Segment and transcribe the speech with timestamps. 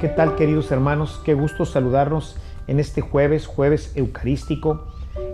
[0.00, 1.20] ¿Qué tal queridos hermanos?
[1.24, 2.36] Qué gusto saludarnos
[2.68, 4.86] en este jueves, jueves eucarístico,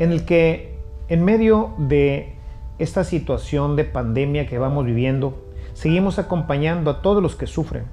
[0.00, 2.34] en el que en medio de
[2.80, 7.84] esta situación de pandemia que vamos viviendo, seguimos acompañando a todos los que sufren.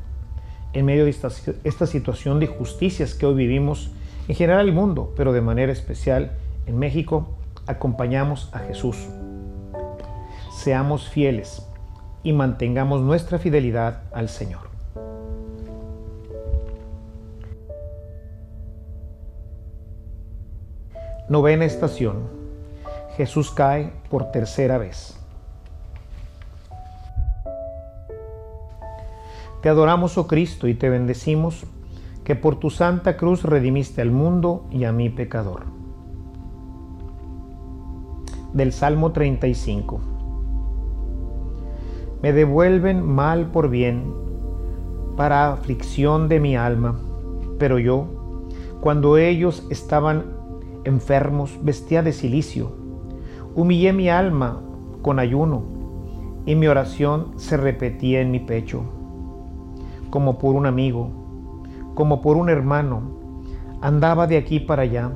[0.74, 3.92] En medio de esta, situación de injusticias que hoy vivimos
[4.28, 6.32] en general el mundo, pero de manera especial
[6.66, 7.30] en México,
[7.68, 8.98] acompañamos a Jesús.
[10.52, 11.64] Seamos fieles
[12.24, 14.75] y mantengamos nuestra fidelidad al Señor.
[21.28, 22.18] Novena estación.
[23.18, 25.20] Jesús cae por tercera vez.
[29.64, 31.66] Te adoramos, oh Cristo, y te bendecimos,
[32.24, 35.64] que por tu santa cruz redimiste al mundo y a mi pecador.
[38.54, 40.00] Del Salmo 35.
[42.22, 44.14] Me devuelven mal por bien,
[45.18, 47.00] para aflicción de mi alma,
[47.58, 48.06] pero yo,
[48.80, 50.35] cuando ellos estaban
[50.86, 52.72] enfermos, vestía de silicio.
[53.56, 54.62] Humillé mi alma
[55.02, 55.64] con ayuno
[56.46, 58.84] y mi oración se repetía en mi pecho,
[60.10, 61.10] como por un amigo,
[61.96, 63.02] como por un hermano.
[63.82, 65.12] Andaba de aquí para allá,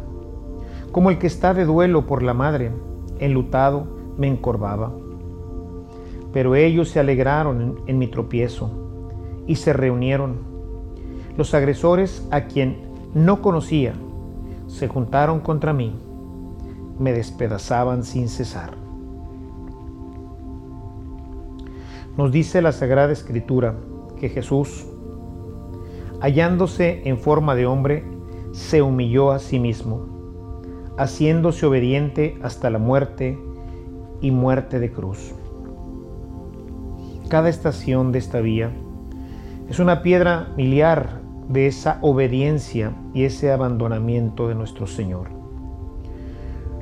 [0.91, 2.71] como el que está de duelo por la madre,
[3.19, 4.91] enlutado me encorvaba.
[6.33, 8.71] Pero ellos se alegraron en, en mi tropiezo
[9.47, 10.37] y se reunieron.
[11.37, 12.77] Los agresores a quien
[13.13, 13.93] no conocía
[14.69, 15.93] se juntaron contra mí,
[16.99, 18.77] me despedazaban sin cesar.
[22.15, 23.75] Nos dice la Sagrada Escritura
[24.19, 24.85] que Jesús,
[26.21, 28.03] hallándose en forma de hombre,
[28.51, 30.05] se humilló a sí mismo,
[30.97, 33.39] haciéndose obediente hasta la muerte
[34.21, 35.33] y muerte de cruz.
[37.29, 38.71] Cada estación de esta vía
[39.69, 41.18] es una piedra miliar
[41.49, 45.27] de esa obediencia y ese abandonamiento de nuestro Señor.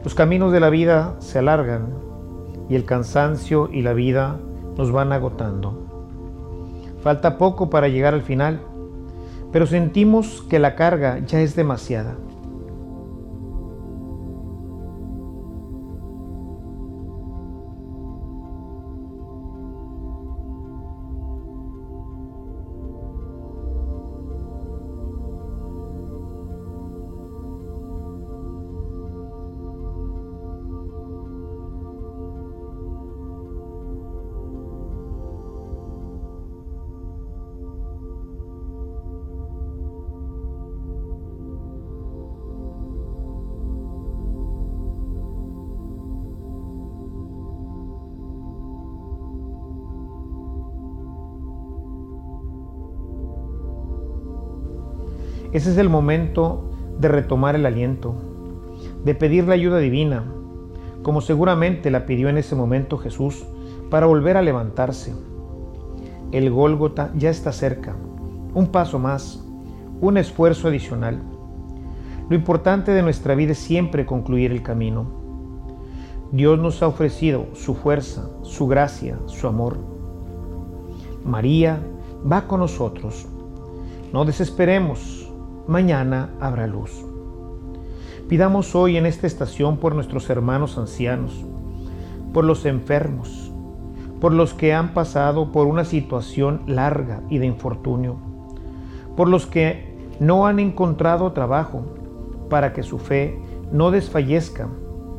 [0.03, 1.87] Los caminos de la vida se alargan
[2.69, 4.39] y el cansancio y la vida
[4.77, 5.85] nos van agotando.
[7.01, 8.59] Falta poco para llegar al final,
[9.51, 12.15] pero sentimos que la carga ya es demasiada.
[55.57, 56.69] Ese es el momento
[56.99, 58.13] de retomar el aliento,
[59.03, 60.23] de pedir la ayuda divina,
[61.01, 63.43] como seguramente la pidió en ese momento Jesús,
[63.89, 65.15] para volver a levantarse.
[66.31, 67.95] El Gólgota ya está cerca,
[68.53, 69.43] un paso más,
[69.99, 71.23] un esfuerzo adicional.
[72.29, 75.07] Lo importante de nuestra vida es siempre concluir el camino.
[76.31, 79.79] Dios nos ha ofrecido su fuerza, su gracia, su amor.
[81.25, 81.81] María
[82.31, 83.25] va con nosotros.
[84.13, 85.16] No desesperemos,
[85.67, 87.05] mañana habrá luz.
[88.27, 91.45] Pidamos hoy en esta estación por nuestros hermanos ancianos,
[92.33, 93.51] por los enfermos,
[94.19, 98.17] por los que han pasado por una situación larga y de infortunio,
[99.15, 101.83] por los que no han encontrado trabajo,
[102.49, 103.37] para que su fe
[103.71, 104.67] no desfallezca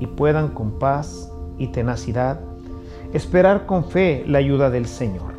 [0.00, 2.40] y puedan con paz y tenacidad
[3.12, 5.38] esperar con fe la ayuda del Señor.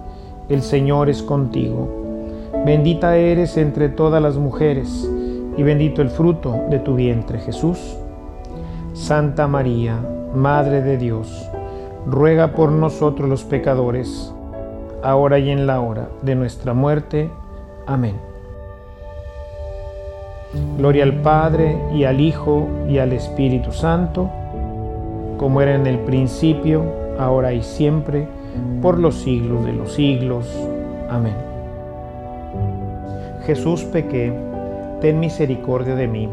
[0.53, 1.87] el Señor es contigo.
[2.65, 5.09] Bendita eres entre todas las mujeres,
[5.57, 7.97] y bendito el fruto de tu vientre, Jesús.
[8.93, 9.99] Santa María,
[10.35, 11.49] Madre de Dios,
[12.05, 14.33] ruega por nosotros los pecadores,
[15.03, 17.29] ahora y en la hora de nuestra muerte.
[17.87, 18.15] Amén.
[20.77, 24.29] Gloria al Padre, y al Hijo, y al Espíritu Santo,
[25.37, 26.83] como era en el principio,
[27.17, 28.27] ahora y siempre,
[28.81, 30.45] por los siglos de los siglos.
[31.09, 31.35] Amén.
[33.45, 34.33] Jesús pequé,
[35.01, 36.29] ten misericordia de mí.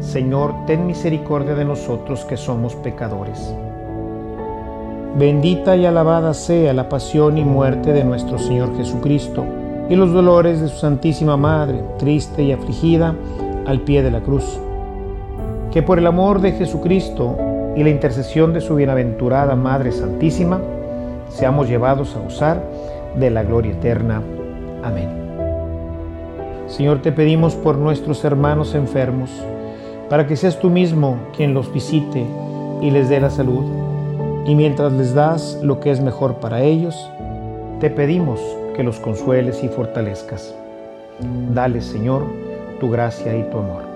[0.00, 3.54] Señor, ten misericordia de nosotros que somos pecadores.
[5.18, 9.44] Bendita y alabada sea la pasión y muerte de nuestro Señor Jesucristo
[9.88, 13.14] y los dolores de su Santísima Madre, triste y afligida,
[13.66, 14.60] al pie de la cruz.
[15.72, 17.36] Que por el amor de Jesucristo
[17.76, 20.60] y la intercesión de su bienaventurada Madre Santísima,
[21.28, 22.62] seamos llevados a usar
[23.16, 24.22] de la gloria eterna.
[24.82, 25.08] Amén.
[26.66, 29.30] Señor, te pedimos por nuestros hermanos enfermos,
[30.10, 32.24] para que seas tú mismo quien los visite
[32.80, 33.64] y les dé la salud
[34.46, 37.10] y mientras les das lo que es mejor para ellos,
[37.80, 38.40] te pedimos
[38.76, 40.54] que los consueles y fortalezcas.
[41.52, 42.24] Dale, Señor,
[42.78, 43.95] tu gracia y tu amor.